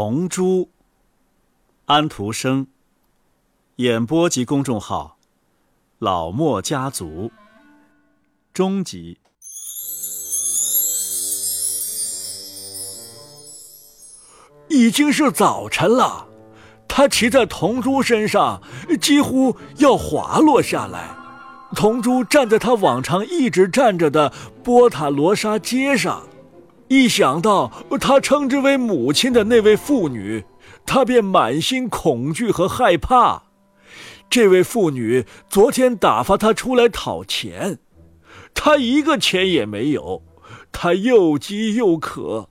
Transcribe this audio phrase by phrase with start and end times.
[0.00, 0.70] 童珠，
[1.86, 2.68] 安徒生。
[3.78, 5.18] 演播及公众号：
[5.98, 7.32] 老莫家族。
[8.54, 9.18] 终集。
[14.68, 16.28] 已经是早晨了，
[16.86, 18.62] 他骑在童珠身上，
[19.00, 21.08] 几乎要滑落下来。
[21.74, 26.27] 童珠站在他往常一直站着的波塔罗莎街上。
[26.88, 27.70] 一想到
[28.00, 30.44] 他称之为母亲的那位妇女，
[30.86, 33.44] 他便满心恐惧和害怕。
[34.30, 37.78] 这位妇女昨天打发他出来讨钱，
[38.54, 40.22] 他一个钱也没有。
[40.70, 42.48] 他又饥又渴，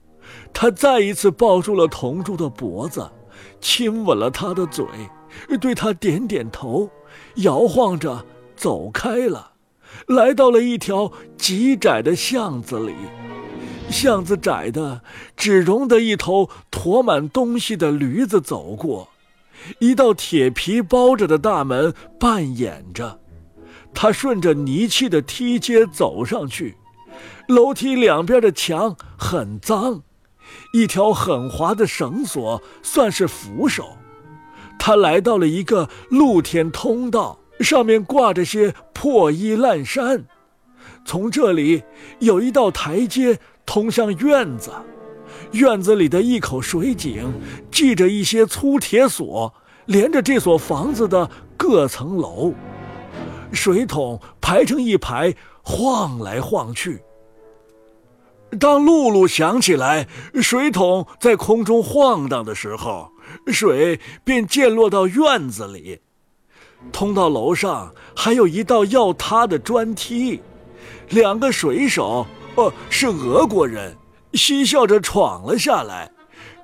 [0.52, 3.10] 他再一次抱住了同珠的脖子，
[3.60, 4.84] 亲吻了他的嘴，
[5.60, 6.90] 对他点点头，
[7.36, 8.24] 摇晃着
[8.56, 9.52] 走开了，
[10.06, 12.94] 来到了一条极窄的巷子里。
[13.90, 15.02] 巷子窄的，
[15.36, 19.08] 只容得一头驮满东西的驴子走过。
[19.80, 23.18] 一道铁皮包着的大门半掩着，
[23.92, 26.76] 他顺着泥砌的梯阶走上去。
[27.48, 30.02] 楼梯两边的墙很脏，
[30.72, 33.96] 一条很滑的绳索算是扶手。
[34.78, 40.26] 他来到了一个露天通道，上面挂着些破衣烂衫。
[41.04, 41.82] 从这里
[42.20, 43.40] 有一道台阶。
[43.68, 44.70] 通向院子，
[45.52, 47.30] 院子里的一口水井
[47.70, 49.52] 系着一些粗铁索，
[49.84, 52.54] 连着这所房子的各层楼。
[53.52, 57.02] 水桶排成一排，晃来晃去。
[58.58, 60.08] 当露露想起来
[60.40, 63.10] 水桶在空中晃荡的时候，
[63.48, 66.00] 水便溅落到院子里。
[66.90, 70.40] 通到楼上还有一道要塌的砖梯，
[71.10, 72.26] 两个水手。
[72.58, 73.96] 哦，是俄国人，
[74.32, 76.10] 嬉笑着闯了下来，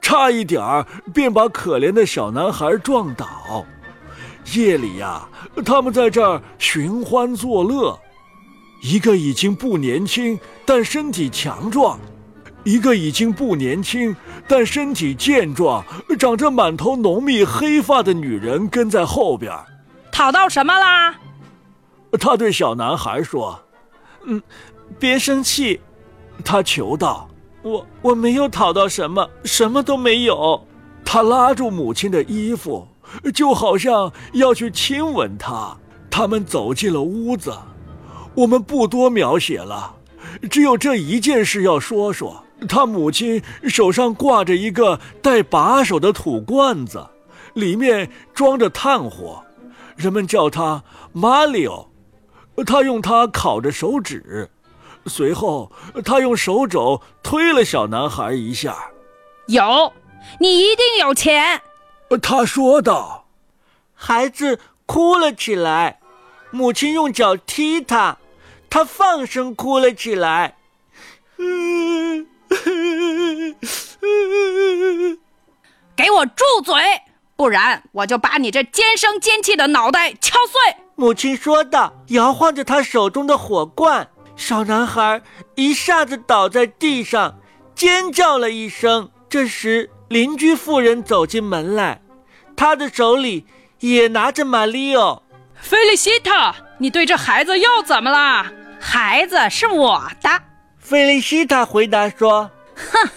[0.03, 3.65] 差一点儿便把可怜的小男孩撞倒。
[4.55, 5.29] 夜里呀，
[5.65, 7.97] 他们在这儿寻欢作乐。
[8.83, 10.37] 一个已经不年轻，
[10.67, 11.97] 但身体强壮；
[12.65, 14.15] 一个已经不年轻，
[14.49, 15.83] 但身体健壮、
[16.19, 19.57] 长着满头浓密黑发的女人跟在后边。
[20.11, 21.15] 讨到什么啦？
[22.19, 23.59] 他对小男孩说
[24.27, 24.43] ：“嗯。”
[24.99, 25.81] 别生气，
[26.45, 27.29] 他求道
[27.63, 30.67] ：“我我没有讨到什么，什么都没有。”
[31.05, 32.89] 他拉住母亲的衣服，
[33.33, 35.77] 就好像要去亲吻她。
[36.11, 37.53] 他们走进了屋子。
[38.35, 39.95] 我们不多描写了，
[40.51, 42.43] 只有这一件事要说说。
[42.67, 47.05] 他母亲手上挂着一个带把手的土罐子，
[47.53, 49.45] 里面装着炭火，
[49.97, 51.91] 人们叫他马里奥。
[52.65, 54.49] 他用它烤着手指。
[55.07, 55.71] 随后，
[56.05, 58.91] 他用手肘推了小男孩一下。
[59.47, 59.93] 有，
[60.41, 61.61] 你一定有钱。
[62.23, 63.27] 他说道。
[63.97, 65.99] 孩子哭了起来，
[66.51, 68.19] 母亲用脚踢他，
[68.69, 70.57] 他放声哭了起来。
[75.97, 76.75] 给我住嘴，
[77.37, 80.77] 不然我就把你这尖声尖气的脑袋敲碎。
[80.97, 84.09] 母亲说道，摇晃着他手中的火罐。
[84.37, 85.23] 小男孩
[85.55, 87.39] 一下子倒在地上，
[87.75, 89.11] 尖叫了一声。
[89.29, 92.01] 这时，邻居妇人走进门来，
[92.57, 93.47] 她的手里
[93.81, 95.23] 也拿着马里奥。
[95.55, 98.53] 菲利西塔，你对这孩子又怎么啦？
[98.79, 100.29] 孩子是我的。
[100.79, 103.09] 菲利西塔回答说：“哼，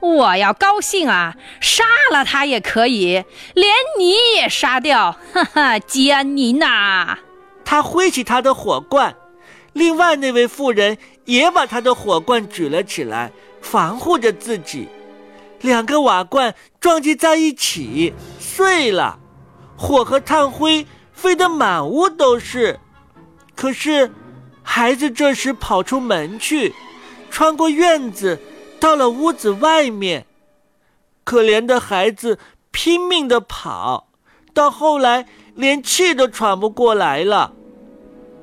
[0.00, 3.24] 我要高兴啊，杀了他也可以，
[3.54, 5.16] 连你也杀掉。
[5.32, 7.18] 哈哈，吉安妮娜。”
[7.64, 9.16] 他挥起他的火罐。
[9.78, 13.30] 另外那位妇人也把她的火罐举了起来，
[13.60, 14.88] 防护着自己。
[15.60, 19.20] 两个瓦罐撞击在一起，碎了，
[19.76, 22.80] 火和炭灰飞得满屋都是。
[23.54, 24.10] 可是，
[24.62, 26.74] 孩子这时跑出门去，
[27.30, 28.40] 穿过院子，
[28.80, 30.26] 到了屋子外面。
[31.22, 32.38] 可怜的孩子
[32.72, 34.08] 拼命地跑，
[34.52, 37.52] 到后来连气都喘不过来了。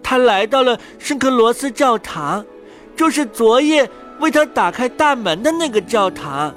[0.08, 2.46] 他来到了圣克罗斯教堂，
[2.96, 6.54] 就是昨夜为他打开大门的那个教堂，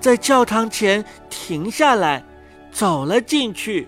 [0.00, 2.24] 在教堂前停下来，
[2.72, 3.86] 走了进去，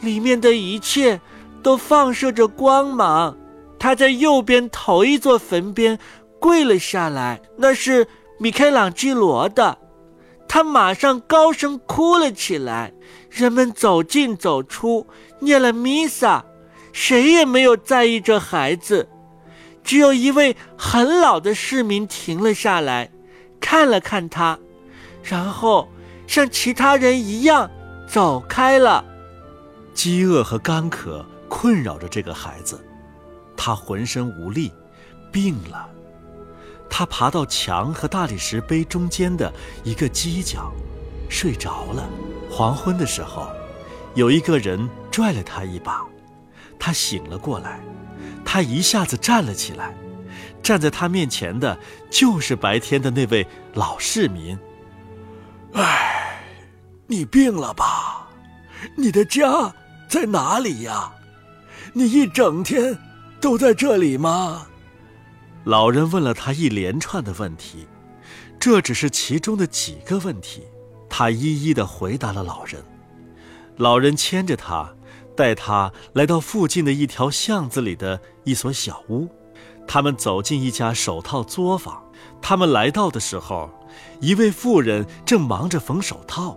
[0.00, 1.20] 里面的一切
[1.62, 3.36] 都放射着光芒。
[3.78, 5.96] 他在右边头一座坟边
[6.40, 8.08] 跪了下来，那是
[8.40, 9.78] 米开朗基罗的。
[10.48, 12.92] 他马上高声哭了起来，
[13.30, 15.06] 人们走进走出，
[15.38, 16.44] 念了弥撒。
[16.92, 19.08] 谁也没有在意这孩子，
[19.82, 23.10] 只有一位很老的市民停了下来，
[23.60, 24.58] 看了看他，
[25.22, 25.88] 然后
[26.26, 27.70] 像其他人一样
[28.06, 29.04] 走开了。
[29.94, 32.82] 饥饿和干渴困扰着这个孩子，
[33.56, 34.72] 他浑身无力，
[35.30, 35.88] 病了。
[36.88, 39.52] 他爬到墙和大理石碑中间的
[39.84, 40.72] 一个犄角，
[41.28, 42.08] 睡着了。
[42.50, 43.48] 黄昏的时候，
[44.14, 46.04] 有一个人拽了他一把，
[46.80, 47.78] 他醒了过来。
[48.44, 49.94] 他一下子站了起来，
[50.60, 51.78] 站在他面前的
[52.10, 54.58] 就是白天的那位老市民。
[55.74, 56.42] 哎，
[57.06, 58.28] 你病了吧？
[58.96, 59.72] 你的家
[60.08, 61.12] 在哪里呀？
[61.92, 62.98] 你一整天
[63.40, 64.66] 都在这里吗？
[65.64, 67.86] 老人问了他一连串的问题，
[68.58, 70.62] 这只是其中的几个问题，
[71.08, 72.82] 他一一的回答了老人。
[73.76, 74.92] 老人牵着他。
[75.36, 79.28] 带他来到附近的一条巷子里的一所小屋，
[79.86, 82.02] 他们走进一家手套作坊。
[82.42, 83.70] 他们来到的时候，
[84.20, 86.56] 一位妇人正忙着缝手套，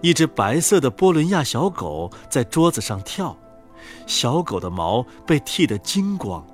[0.00, 3.36] 一只白色的波伦亚小狗在桌子上跳，
[4.06, 6.44] 小狗的毛被剃得精光，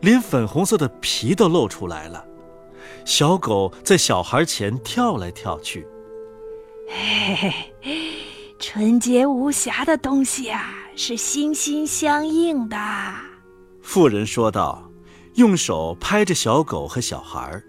[0.00, 2.24] 连粉红色的皮都露出来了。
[3.04, 5.86] 小狗在小孩前跳来跳去。
[6.88, 7.52] 嘿嘿，
[8.62, 10.72] 纯洁无瑕的东西啊！
[10.94, 12.78] 是心心相印的，
[13.82, 14.88] 妇人说道，
[15.34, 17.60] 用手拍着小狗和小孩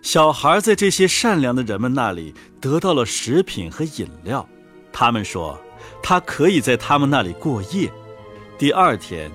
[0.00, 4.48] 小孩在这些善良的人们那里得到了食品和饮料。
[4.90, 5.60] 他们说，
[6.02, 7.92] 他可以在他们那里过夜。
[8.56, 9.30] 第二天，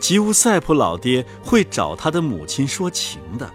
[0.00, 3.48] 吉乌塞普老爹会找他的母亲说情的。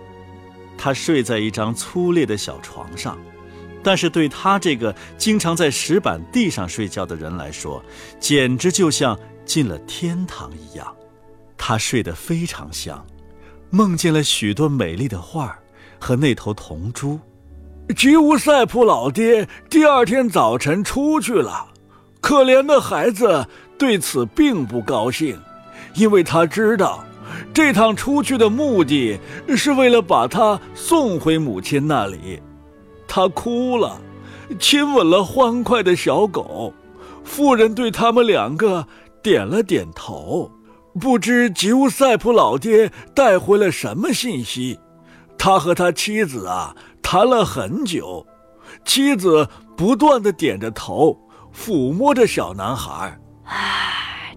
[0.77, 3.17] 他睡在一张粗劣的小床上。
[3.83, 7.83] 但是对他这个经常在石板地上睡觉的人来说，
[8.19, 10.95] 简直就像进了天堂一样。
[11.57, 13.05] 他睡得非常香，
[13.69, 15.57] 梦见了许多美丽的画
[15.99, 17.19] 和那头铜猪。
[17.95, 21.67] 吉乌塞普老爹第二天早晨出去了，
[22.21, 23.45] 可怜的孩子
[23.77, 25.37] 对此并不高兴，
[25.95, 27.03] 因为他知道，
[27.53, 29.19] 这趟出去的目的
[29.57, 32.41] 是为了把他送回母亲那里。
[33.13, 33.99] 他哭了，
[34.57, 36.73] 亲吻了欢快的小狗。
[37.25, 38.87] 妇人对他们两个
[39.21, 40.49] 点了点头。
[40.97, 44.79] 不知吉乌塞普老爹带回了什么信息？
[45.37, 48.25] 他和他妻子啊谈了很久。
[48.85, 51.19] 妻子不断的点着头，
[51.53, 53.19] 抚摸着小男孩。
[53.43, 53.57] 啊，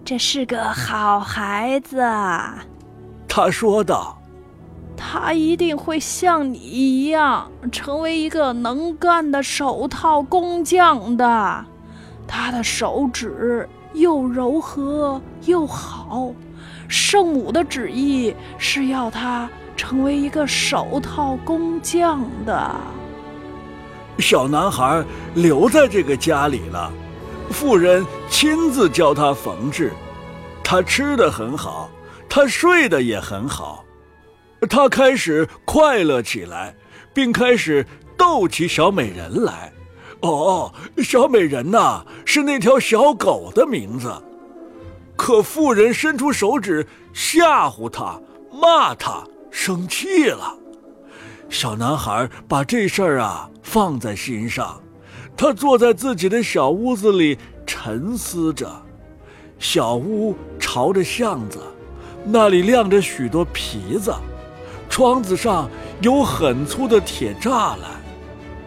[0.03, 2.03] 这是个好孩子，
[3.25, 4.21] 他说道。
[4.97, 11.65] 他一定会像你一样，成为一个能干的手套工匠的。
[12.27, 16.31] 他的手指又柔和又好，
[16.87, 19.47] 圣母的旨意是要他
[19.77, 22.75] 成为一个手套工匠的。
[24.17, 25.03] 小男孩
[25.35, 26.91] 留在这个家里了，
[27.51, 29.93] 妇人亲自教他缝制。
[30.63, 31.89] 他吃的很好，
[32.27, 33.84] 他睡得也很好。
[34.65, 36.75] 他开始快乐起来，
[37.13, 37.85] 并开始
[38.17, 39.71] 逗起小美人来。
[40.21, 44.11] 哦，小美人呐，是那条小狗的名字。
[45.15, 48.19] 可妇人伸出手指吓唬他，
[48.51, 50.55] 骂他，生气了。
[51.49, 54.81] 小男孩把这事儿啊放在心上，
[55.37, 58.69] 他坐在自己的小屋子里沉思着。
[59.59, 61.59] 小屋朝着巷子，
[62.25, 64.13] 那里亮着许多皮子。
[64.89, 65.69] 窗子上
[66.01, 67.91] 有很粗的铁栅栏，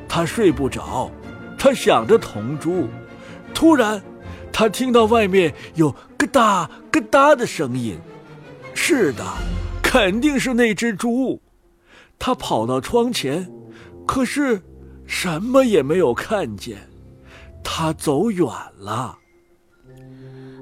[0.09, 1.11] 他睡不着，
[1.59, 2.89] 他想着铜珠。
[3.55, 4.03] 突然，
[4.53, 7.99] 他听到外面有咯哒咯哒的声音。
[8.75, 9.25] 是的，
[9.83, 11.41] 肯定是那只猪。
[12.19, 13.51] 他跑到窗前，
[14.07, 14.61] 可是
[15.07, 16.79] 什么也没有看见。
[17.65, 18.47] 他走远
[18.79, 19.19] 了。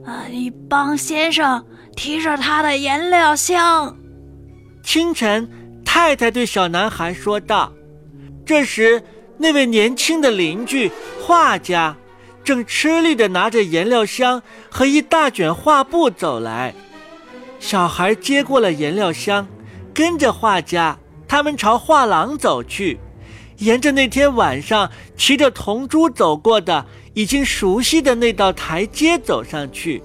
[0.05, 1.65] 啊，你帮先生
[1.97, 3.97] 提着他的颜料箱。
[4.87, 5.50] 清晨，
[5.85, 7.73] 太太对小男孩说道
[8.47, 9.02] ：“这时，
[9.37, 11.97] 那位年轻的邻居画家
[12.45, 14.40] 正吃力地拿着颜料箱
[14.71, 16.73] 和一大卷画布走来。
[17.59, 19.49] 小孩接过了颜料箱，
[19.93, 23.00] 跟着画家，他们朝画廊走去，
[23.59, 30.00] 沿着那天晚上骑着铜猪走过的已经熟悉的那道台阶走上去。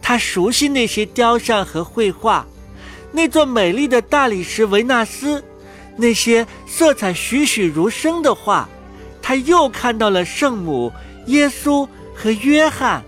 [0.00, 2.46] 他熟悉那些雕像和绘画。”
[3.12, 5.42] 那座美丽的大理石维纳斯，
[5.96, 8.68] 那些色彩栩栩如生的画，
[9.20, 10.92] 他又看到了圣母、
[11.26, 13.02] 耶稣和约翰，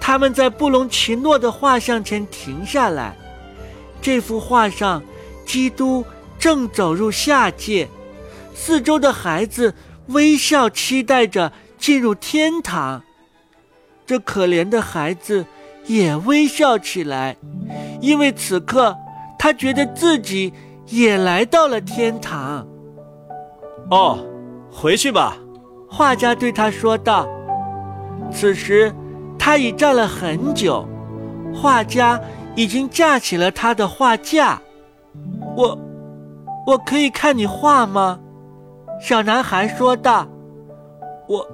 [0.00, 3.16] 他们在布隆奇诺的画像前停下来。
[4.02, 5.02] 这幅画上，
[5.46, 6.04] 基督
[6.38, 7.88] 正走入下界，
[8.54, 9.74] 四周的孩子
[10.08, 13.02] 微笑期待着进入天堂。
[14.06, 15.44] 这可怜的孩子
[15.86, 17.36] 也微笑起来，
[18.00, 18.96] 因为此刻
[19.38, 20.52] 他觉得自己
[20.86, 22.66] 也来到了天堂。
[23.90, 24.18] 哦，
[24.70, 25.36] 回去吧，
[25.88, 27.26] 画家对他说道。
[28.30, 28.92] 此时，
[29.38, 30.86] 他已站了很久，
[31.54, 32.20] 画家
[32.54, 34.60] 已经架起了他的画架。
[35.56, 35.78] 我，
[36.66, 38.18] 我可以看你画吗？
[39.00, 40.26] 小男孩说道。
[41.28, 41.46] 我，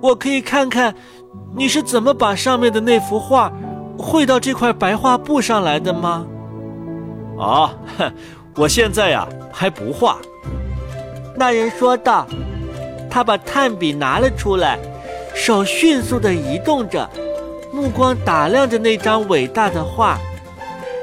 [0.00, 0.94] 我可以看看
[1.56, 3.52] 你是怎么把上面的那幅画
[3.98, 6.26] 绘到这块白画布上来的吗？
[7.38, 7.72] 啊，
[8.56, 10.18] 我现在呀还不画。
[11.36, 12.26] 那人说道。
[13.10, 14.78] 他把炭笔拿了出来。
[15.34, 17.08] 手迅速地移动着，
[17.72, 20.18] 目光打量着那张伟大的画。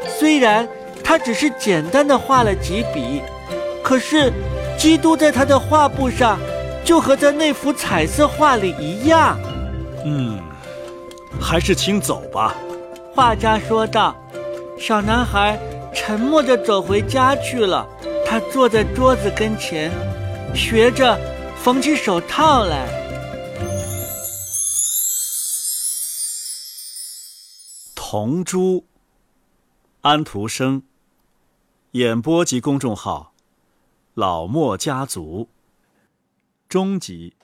[0.07, 0.67] 虽然
[1.03, 3.21] 他只是简单的画了几笔，
[3.83, 4.31] 可是
[4.77, 6.37] 基督在他的画布上，
[6.85, 9.37] 就和在那幅彩色画里一样。
[10.05, 10.39] 嗯，
[11.41, 12.53] 还是请走吧，
[13.15, 14.15] 画家说道。
[14.77, 15.57] 小男孩
[15.95, 17.87] 沉默着走回家去了。
[18.25, 19.91] 他坐在桌子跟前，
[20.53, 21.17] 学着
[21.55, 22.87] 缝起手套来。
[27.95, 28.85] 红珠，
[30.01, 30.83] 安徒生。
[31.91, 33.33] 演播及公众号：
[34.13, 35.49] 老莫家族。
[36.69, 37.34] 终极。